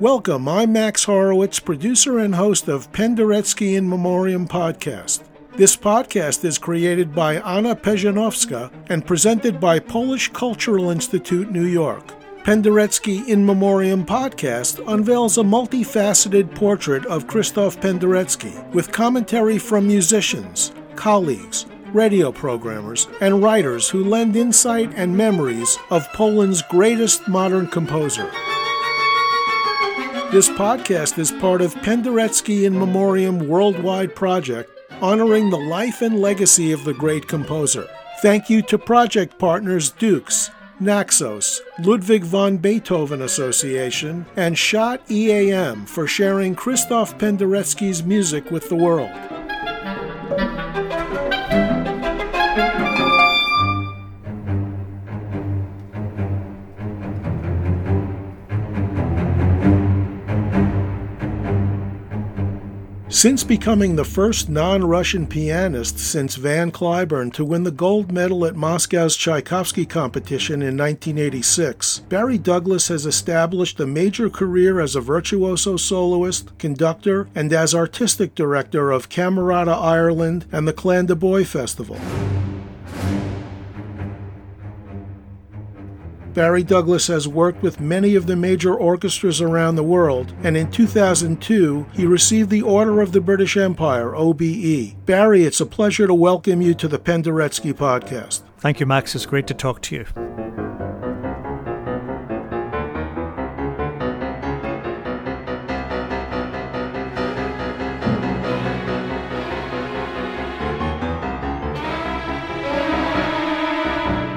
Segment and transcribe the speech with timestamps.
[0.00, 5.24] Welcome, I'm Max Horowitz, producer and host of Penderecki in Memoriam podcast.
[5.56, 12.14] This podcast is created by Anna Pejanowska and presented by Polish Cultural Institute, New York.
[12.44, 20.70] Penderecki in Memoriam podcast unveils a multifaceted portrait of Krzysztof Penderecki with commentary from musicians,
[20.94, 28.30] colleagues, radio programmers, and writers who lend insight and memories of Poland's greatest modern composer.
[30.30, 36.70] This podcast is part of Penderecki in Memoriam Worldwide Project, honoring the life and legacy
[36.70, 37.88] of the great composer.
[38.20, 46.06] Thank you to project partners DUX, Naxos, Ludwig von Beethoven Association, and Schott EAM for
[46.06, 49.37] sharing Christoph Penderecki's music with the world.
[63.18, 68.46] Since becoming the first non Russian pianist since Van Cliburn to win the gold medal
[68.46, 75.00] at Moscow's Tchaikovsky competition in 1986, Barry Douglas has established a major career as a
[75.00, 81.98] virtuoso soloist, conductor, and as artistic director of Camerata Ireland and the Clandeboye Festival.
[86.38, 90.70] Barry Douglas has worked with many of the major orchestras around the world, and in
[90.70, 95.04] 2002, he received the Order of the British Empire, OBE.
[95.04, 98.42] Barry, it's a pleasure to welcome you to the Penderecki podcast.
[98.58, 99.16] Thank you, Max.
[99.16, 100.67] It's great to talk to you.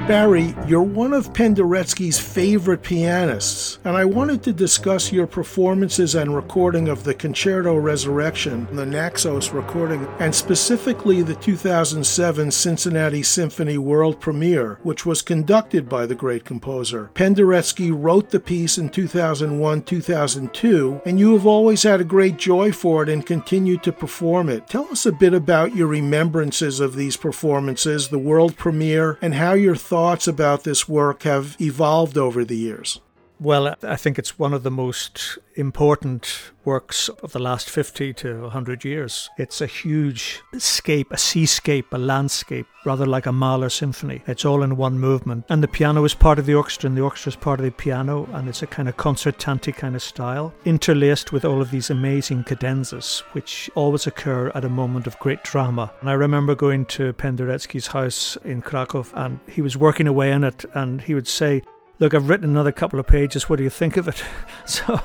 [0.08, 6.34] Barry, you're one of Penderecki's favorite pianists, and I wanted to discuss your performances and
[6.34, 14.20] recording of the Concerto Resurrection, the Naxos recording, and specifically the 2007 Cincinnati Symphony world
[14.20, 17.12] premiere, which was conducted by the great composer.
[17.14, 22.72] Penderecki wrote the piece in 2001 2002, and you have always had a great joy
[22.72, 24.66] for it and continue to perform it.
[24.66, 29.52] Tell us a bit about your remembrances of these performances, the world premiere, and how
[29.52, 32.98] your thoughts about this work have evolved over the years?
[33.40, 38.42] Well, I think it's one of the most important works of the last 50 to
[38.42, 39.28] 100 years.
[39.36, 44.22] It's a huge scape, a seascape, a landscape, rather like a Mahler symphony.
[44.28, 45.44] It's all in one movement.
[45.48, 47.72] And the piano is part of the orchestra, and the orchestra is part of the
[47.72, 51.90] piano, and it's a kind of concertante kind of style, interlaced with all of these
[51.90, 55.92] amazing cadenzas, which always occur at a moment of great drama.
[56.00, 60.44] And I remember going to Penderecki's house in Krakow, and he was working away in
[60.44, 61.62] it, and he would say,
[62.02, 63.48] Look, I've written another couple of pages.
[63.48, 64.24] What do you think of it?
[64.66, 65.00] So,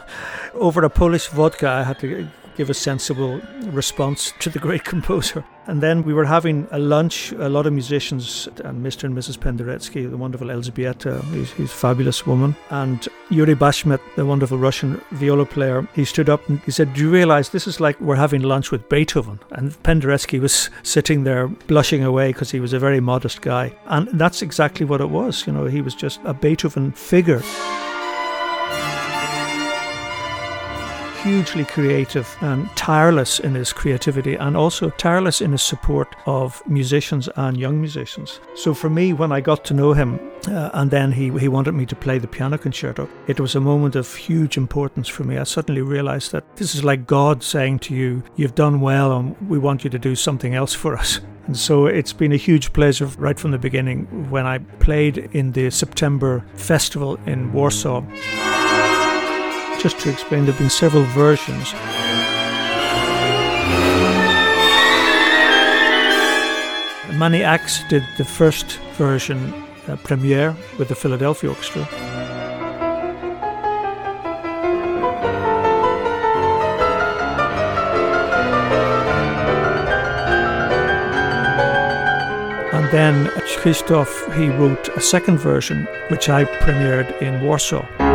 [0.56, 5.46] over a Polish vodka, I had to give a sensible response to the great composer.
[5.68, 9.04] And then we were having a lunch, a lot of musicians, and Mr.
[9.04, 9.38] and Mrs.
[9.38, 15.46] Penderecki, the wonderful Elzbieta, he's, a fabulous woman, and Yuri Bashmet, the wonderful Russian viola
[15.46, 18.44] player, he stood up and he said, Do you realize this is like we're having
[18.44, 19.40] lunch with Beethoven?
[19.52, 23.74] And Penderecki was sitting there blushing away because he was a very modest guy.
[23.88, 25.46] And that's exactly what it was.
[25.46, 27.42] You know, he was just a Beethoven figure.
[31.28, 37.28] Hugely creative and tireless in his creativity and also tireless in his support of musicians
[37.36, 38.40] and young musicians.
[38.56, 41.74] So for me, when I got to know him uh, and then he, he wanted
[41.74, 45.38] me to play the piano concerto, it was a moment of huge importance for me.
[45.38, 49.36] I suddenly realized that this is like God saying to you, You've done well and
[49.50, 51.20] we want you to do something else for us.
[51.48, 55.52] And so it's been a huge pleasure right from the beginning when I played in
[55.52, 58.04] the September festival in Warsaw.
[59.80, 61.74] Just to explain, there have been several versions.
[67.18, 69.54] Manny Ax did the first version
[69.88, 71.88] uh, premiere with the Philadelphia Orchestra.
[82.74, 88.07] And then Krzysztof, he wrote a second version, which I premiered in Warsaw.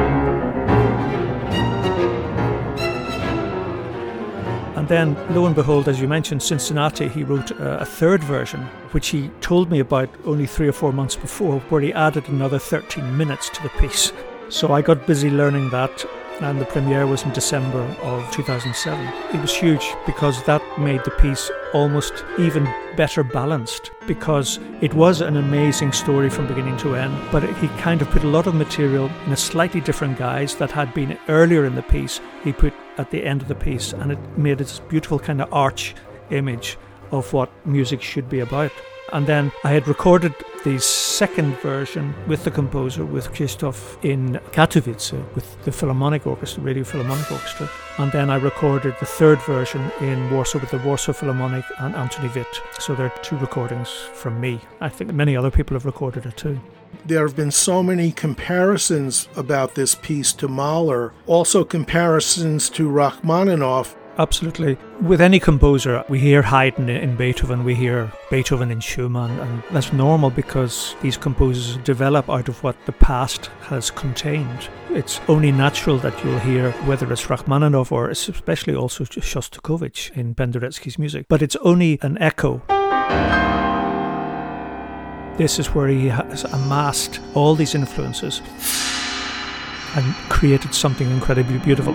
[4.93, 8.61] Then, lo and behold, as you mentioned, Cincinnati, he wrote a, a, third version,
[8.91, 12.59] which he told me about only three or four months before, where he added another
[12.59, 14.12] 13 minutes to the piece.
[14.50, 16.05] So I got busy learning that
[16.40, 19.06] and the premiere was in December of 2007.
[19.34, 25.20] It was huge because that made the piece almost even better balanced because it was
[25.20, 28.55] an amazing story from beginning to end, but he kind of put a lot of
[28.55, 32.20] material in a slightly different guise that had been earlier in the piece.
[32.44, 35.52] He put at the end of the piece, and it made this beautiful kind of
[35.52, 35.94] arch
[36.31, 36.79] image
[37.11, 38.73] of what music should be about.
[39.12, 40.34] And then I had recorded
[40.64, 46.85] the second version with the composer, with Christoph, in Katowice with the Philharmonic Orchestra, Radio
[46.85, 47.69] Philharmonic Orchestra.
[47.99, 52.35] And then I recorded the third version in Warsaw with the Warsaw Philharmonic and Antoni
[52.35, 52.47] Wit.
[52.79, 54.61] So there are two recordings from me.
[54.81, 56.61] I think many other people have recorded it too.
[57.05, 63.97] There have been so many comparisons about this piece to Mahler, also comparisons to Rachmaninoff,
[64.19, 64.76] Absolutely.
[65.00, 69.93] With any composer, we hear Haydn in Beethoven, we hear Beethoven in Schumann, and that's
[69.93, 74.69] normal because these composers develop out of what the past has contained.
[74.91, 80.99] It's only natural that you'll hear whether it's Rachmaninoff or especially also Shostakovich in Penderecki's
[80.99, 82.61] music, but it's only an echo.
[85.38, 88.43] This is where he has amassed all these influences
[89.97, 91.94] and created something incredibly beautiful.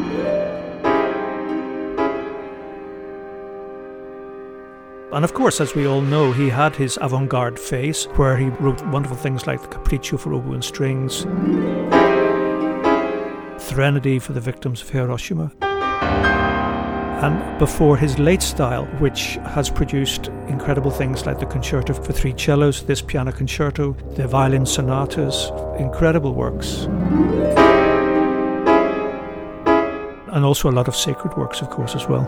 [5.13, 8.49] And of course, as we all know, he had his avant garde phase where he
[8.49, 11.21] wrote wonderful things like the Capriccio for oboe and strings,
[13.57, 15.53] Threnody for the victims of Hiroshima.
[17.21, 22.33] And before his late style, which has produced incredible things like the concerto for three
[22.37, 26.83] cellos, this piano concerto, the violin sonatas, incredible works.
[30.33, 32.25] And also a lot of sacred works, of course, as well.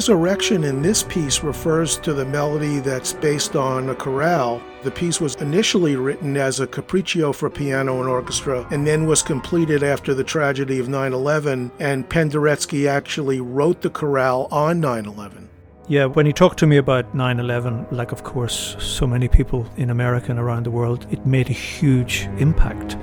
[0.00, 4.62] Resurrection in this piece refers to the melody that's based on a chorale.
[4.82, 9.22] The piece was initially written as a capriccio for piano and orchestra and then was
[9.22, 15.04] completed after the tragedy of 9 11, and Penderecki actually wrote the chorale on 9
[15.04, 15.50] 11.
[15.86, 19.66] Yeah, when he talked to me about 9 11, like, of course, so many people
[19.76, 22.96] in America and around the world, it made a huge impact.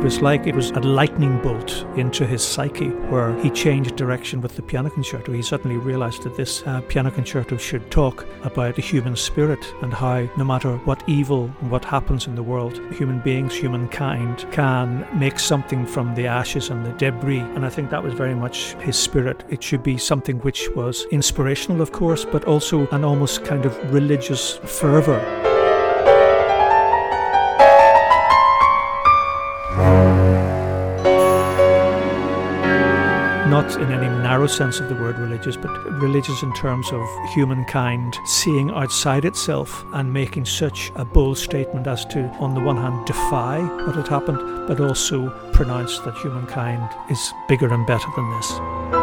[0.00, 4.40] It was like it was a lightning bolt into his psyche where he changed direction
[4.40, 5.30] with the piano concerto.
[5.30, 9.92] He suddenly realized that this uh, piano concerto should talk about the human spirit and
[9.92, 15.06] how, no matter what evil and what happens in the world, human beings, humankind can
[15.12, 17.40] make something from the ashes and the debris.
[17.40, 19.44] And I think that was very much his spirit.
[19.50, 23.76] It should be something which was inspirational, of course, but also an almost kind of
[23.92, 25.49] religious fervor.
[33.48, 35.70] Not in any narrow sense of the word religious, but
[36.00, 42.04] religious in terms of humankind seeing outside itself and making such a bold statement as
[42.06, 44.38] to, on the one hand, defy what had happened,
[44.68, 48.99] but also pronounce that humankind is bigger and better than this.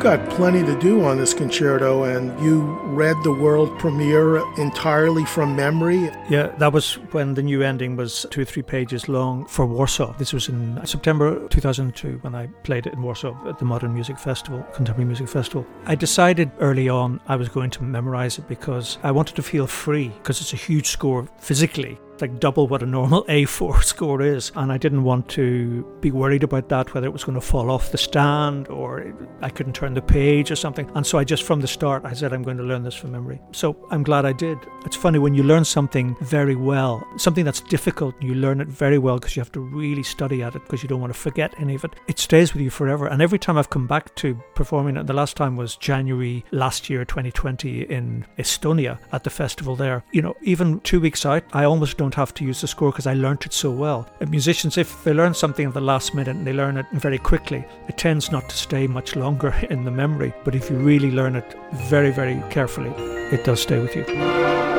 [0.00, 5.54] Got plenty to do on this concerto, and you read the world premiere entirely from
[5.54, 6.10] memory.
[6.30, 10.16] Yeah, that was when the new ending was two or three pages long for Warsaw.
[10.16, 14.18] This was in September 2002 when I played it in Warsaw at the Modern Music
[14.18, 15.66] Festival, Contemporary Music Festival.
[15.84, 19.66] I decided early on I was going to memorize it because I wanted to feel
[19.66, 24.52] free, because it's a huge score physically like double what a normal A4 score is.
[24.54, 27.70] And I didn't want to be worried about that, whether it was going to fall
[27.70, 30.90] off the stand or I couldn't turn the page or something.
[30.94, 33.12] And so I just from the start, I said, I'm going to learn this from
[33.12, 33.40] memory.
[33.52, 34.58] So I'm glad I did.
[34.84, 38.98] It's funny when you learn something very well, something that's difficult, you learn it very
[38.98, 41.54] well because you have to really study at it because you don't want to forget
[41.58, 41.92] any of it.
[42.08, 43.06] It stays with you forever.
[43.06, 46.90] And every time I've come back to performing it, the last time was January last
[46.90, 50.04] year, 2020, in Estonia at the festival there.
[50.12, 52.90] You know, even two weeks out, I almost don't don't have to use the score
[52.90, 54.08] because I learnt it so well.
[54.18, 57.18] And musicians, if they learn something at the last minute and they learn it very
[57.18, 60.34] quickly, it tends not to stay much longer in the memory.
[60.42, 62.90] But if you really learn it very, very carefully,
[63.32, 64.69] it does stay with you.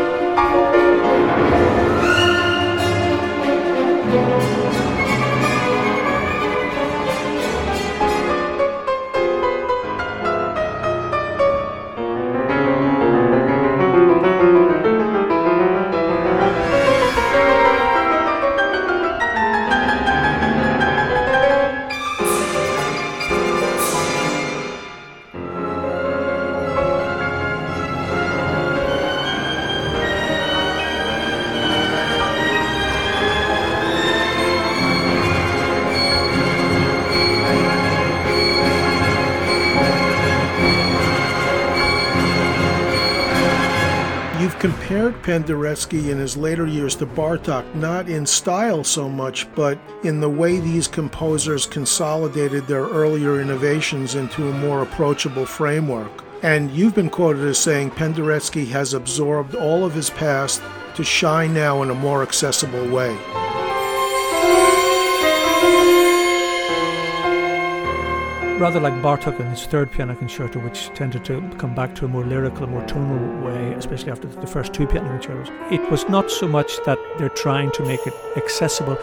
[45.12, 50.20] Compared Penderecki in his later years to Bartok, not in style so much, but in
[50.20, 56.24] the way these composers consolidated their earlier innovations into a more approachable framework.
[56.44, 60.62] And you've been quoted as saying Penderecki has absorbed all of his past
[60.96, 63.18] to shine now in a more accessible way.
[68.62, 72.08] Rather like Bartok in his third piano concerto, which tended to come back to a
[72.08, 75.50] more lyrical, more tonal way, especially after the first two piano concertos.
[75.72, 79.00] It was not so much that they're trying to make it accessible.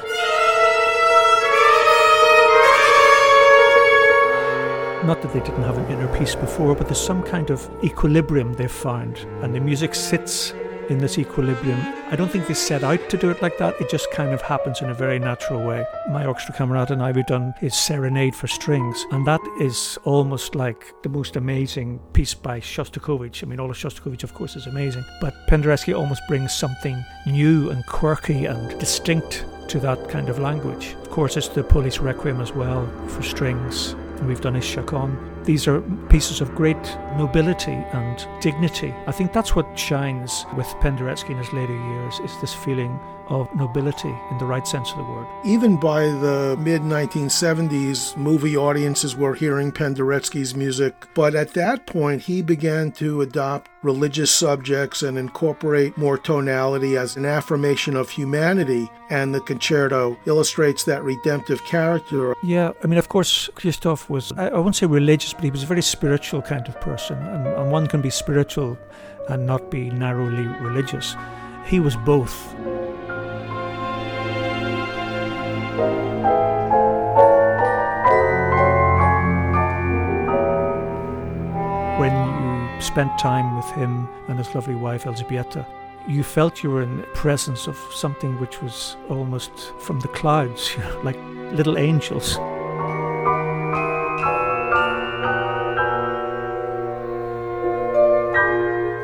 [5.04, 8.52] Not that they didn't have an inner peace before, but there's some kind of equilibrium
[8.52, 10.52] they've found, and the music sits
[10.88, 11.80] in this equilibrium.
[12.10, 13.80] I don't think they set out to do it like that.
[13.80, 15.86] It just kind of happens in a very natural way.
[16.10, 20.54] My orchestra Camerata and I, we've done his Serenade for Strings, and that is almost
[20.54, 23.42] like the most amazing piece by Shostakovich.
[23.42, 27.70] I mean, all of Shostakovich, of course, is amazing, but Penderecki almost brings something new
[27.70, 30.94] and quirky and distinct to that kind of language.
[31.02, 35.37] Of course, it's the Polish Requiem as well for strings, and we've done his Chaconne.
[35.48, 36.76] These are pieces of great
[37.16, 38.94] nobility and dignity.
[39.06, 43.00] I think that's what shines with Penderecki in his later years is this feeling
[43.30, 45.26] of nobility in the right sense of the word.
[45.46, 52.20] Even by the mid 1970s, movie audiences were hearing Penderecki's music, but at that point
[52.20, 58.90] he began to adopt religious subjects and incorporate more tonality as an affirmation of humanity,
[59.10, 62.34] and the concerto illustrates that redemptive character.
[62.42, 65.66] Yeah, I mean, of course, Christoph was, I won't say religious, but he was a
[65.66, 68.78] very spiritual kind of person, and, and one can be spiritual
[69.28, 71.14] and not be narrowly religious.
[71.66, 72.54] He was both.
[82.98, 85.64] Spent time with him and his lovely wife Elżbieta,
[86.08, 90.74] you felt you were in the presence of something which was almost from the clouds,
[90.74, 91.16] you know, like
[91.52, 92.36] little angels.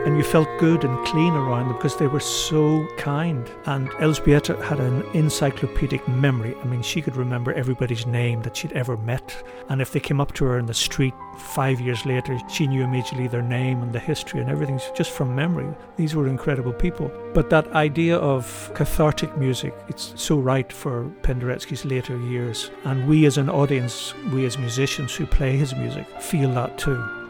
[0.05, 3.51] And you felt good and clean around them because they were so kind.
[3.65, 6.55] And Elżbieta had an encyclopedic memory.
[6.63, 9.43] I mean, she could remember everybody's name that she'd ever met.
[9.71, 12.83] And if they came up to her in the street five years later, she knew
[12.83, 15.75] immediately their name and the history and everything just from memory.
[15.97, 17.11] These were incredible people.
[17.33, 22.71] But that idea of cathartic music, it's so right for Penderecki's later years.
[22.85, 27.24] And we as an audience, we as musicians who play his music, feel that too.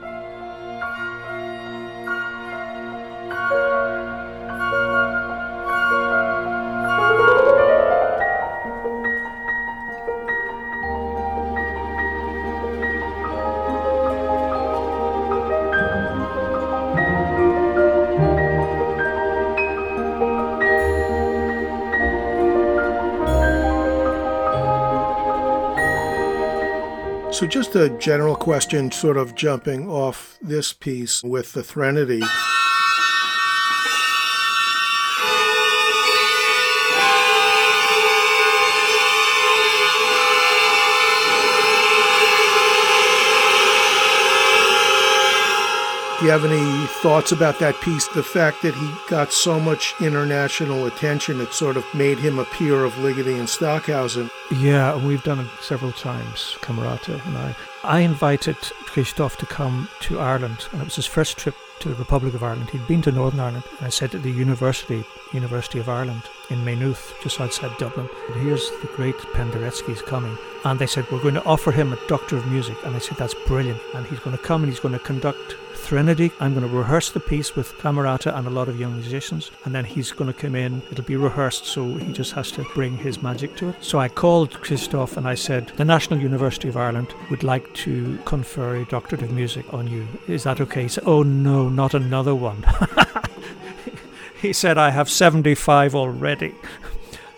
[27.35, 32.23] So, just a general question, sort of jumping off this piece with the Threnody.
[46.25, 48.09] You have any thoughts about that piece?
[48.09, 52.47] The fact that he got so much international attention, it sort of made him a
[52.47, 54.31] peer of Ligeti and Stockhausen.
[54.51, 57.55] Yeah, we've done it several times, Camerata and I.
[57.83, 61.95] I invited Christoph to come to Ireland, and it was his first trip to the
[61.95, 62.71] Republic of Ireland.
[62.71, 65.05] He'd been to Northern Ireland, and I said at the university,
[65.35, 70.37] University of Ireland in Maynooth, just outside Dublin, And here's the great Penderecki's coming.
[70.65, 72.77] And they said, we're going to offer him a Doctor of Music.
[72.85, 73.81] And I said, that's brilliant.
[73.95, 76.33] And he's going to come and he's going to conduct Threnody.
[76.41, 79.75] I'm going to rehearse the piece with Camerata and a lot of young musicians, and
[79.75, 80.81] then he's going to come in.
[80.91, 83.77] It'll be rehearsed, so he just has to bring his magic to it.
[83.85, 88.19] So I called Christoph and I said, The National University of Ireland would like to
[88.25, 90.09] confer a Doctorate of Music on you.
[90.27, 90.85] Is that okay?
[90.85, 92.65] He said, Oh no, not another one.
[94.45, 96.55] he said, I have 75 already.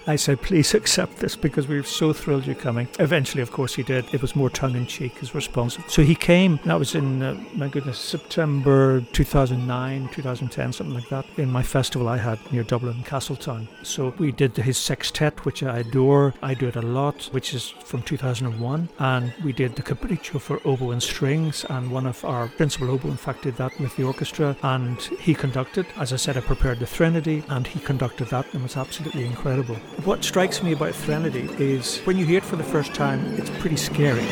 [0.08, 2.88] I said, please accept this because we are so thrilled you're coming.
[3.00, 4.04] Eventually, of course, he did.
[4.14, 5.78] It was more tongue in cheek, his response.
[5.88, 11.26] So he came, that was in, uh, my goodness, September 2009, 2010, something like that,
[11.36, 13.68] in my festival I had near Dublin, Castletown.
[13.82, 16.34] So we did his sextet, which I adore.
[16.40, 18.88] I do it a lot, which is from 2001.
[19.00, 21.64] And we did the Capriccio for oboe and strings.
[21.68, 24.56] And one of our principal oboe, in fact, did that with the orchestra.
[24.62, 25.86] And he conducted.
[25.96, 29.26] As I said, I prepared the Threnody, and he conducted that, and it was absolutely
[29.26, 29.76] incredible.
[30.04, 33.50] What strikes me about Threnody is when you hear it for the first time, it's
[33.58, 34.26] pretty scary.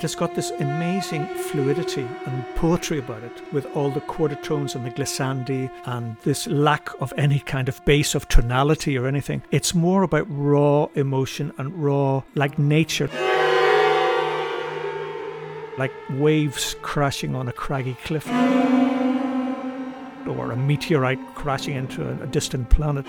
[0.00, 4.74] It has got this amazing fluidity and poetry about it, with all the quarter tones
[4.74, 9.42] and the glissandi and this lack of any kind of base of tonality or anything.
[9.50, 13.10] It's more about raw emotion and raw, like nature.
[15.76, 18.26] Like waves crashing on a craggy cliff,
[20.26, 23.04] or a meteorite crashing into a distant planet.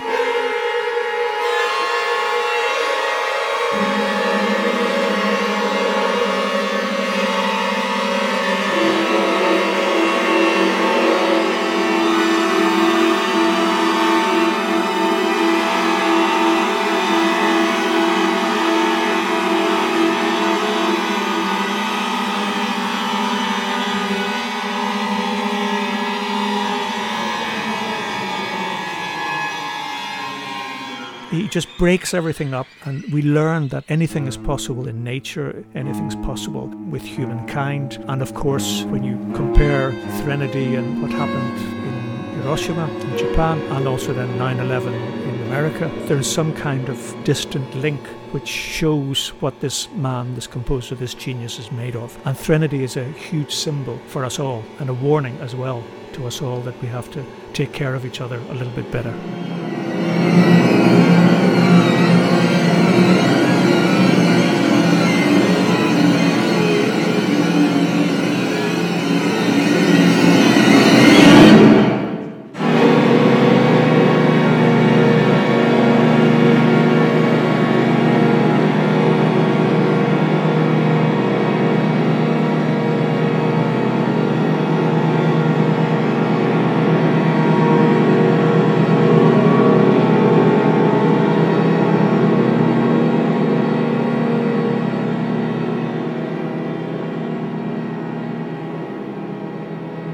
[31.52, 36.68] Just breaks everything up and we learn that anything is possible in nature anything's possible
[36.90, 38.02] with humankind.
[38.08, 39.92] And of course when you compare
[40.22, 44.94] threnody and what happened in hiroshima in japan and also then 9-11
[45.28, 48.00] in america there's some kind of distant link
[48.32, 52.18] which shows what this man this composer this genius is made of.
[52.26, 56.28] And threnody is a huge symbol for us all and a warning as well to
[56.28, 59.14] us all that we have to take care of each other a little bit better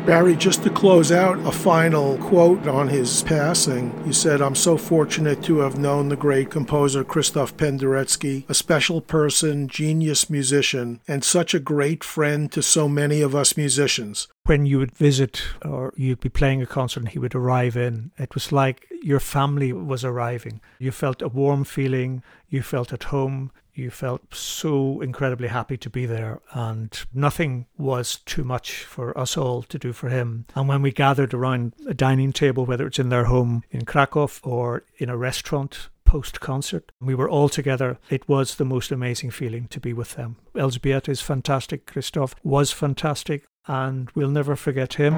[0.07, 3.91] Barry, just to close out, a final quote on his passing.
[4.05, 9.01] He said, I'm so fortunate to have known the great composer Christoph Penderecki, a special
[9.01, 14.29] person, genius musician, and such a great friend to so many of us musicians.
[14.45, 18.11] When you would visit or you'd be playing a concert and he would arrive in,
[18.17, 20.61] it was like your family was arriving.
[20.79, 25.89] You felt a warm feeling, you felt at home, you felt so incredibly happy to
[25.89, 30.45] be there, and nothing was too much for us all to do for him.
[30.55, 34.29] And when we gathered around a dining table, whether it's in their home in Krakow
[34.43, 36.93] or in a restaurant, post concert.
[37.01, 37.99] We were all together.
[38.09, 40.37] It was the most amazing feeling to be with them.
[40.55, 41.85] Elżbieta is fantastic.
[41.85, 45.13] Christoph was fantastic, and we'll never forget him.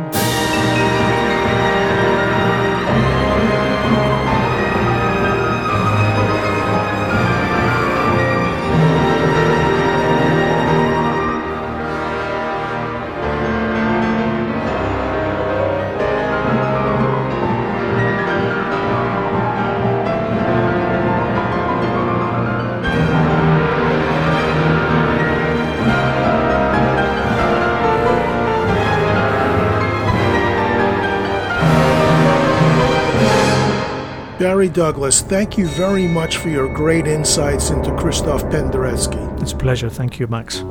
[34.60, 39.42] Barry Douglas, thank you very much for your great insights into Christoph Penderecki.
[39.42, 39.90] It's a pleasure.
[39.90, 40.66] Thank you, Max.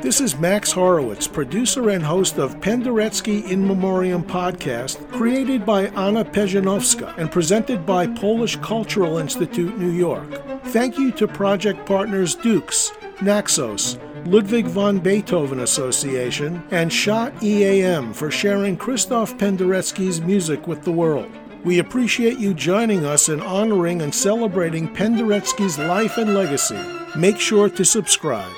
[0.00, 6.24] This is Max Horowitz, producer and host of Penderecki In Memoriam podcast, created by Anna
[6.24, 10.62] Pejanowska and presented by Polish Cultural Institute, New York.
[10.66, 18.30] Thank you to project partners DUX, Naxos, Ludwig von Beethoven Association, and Schott EAM for
[18.30, 21.30] sharing Christoph Penderecki's music with the world.
[21.64, 26.80] We appreciate you joining us in honoring and celebrating Penderecki's life and legacy.
[27.14, 28.50] Make sure to subscribe.